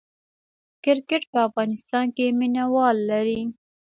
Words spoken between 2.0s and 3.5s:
کې مینه وال لري